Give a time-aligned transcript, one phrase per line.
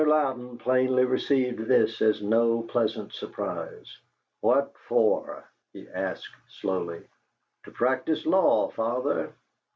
[0.03, 3.99] Louden plainly received this as no pleasant surprise.
[4.39, 7.03] "What for?" he asked, slowly.
[7.65, 9.31] "To practise law, father."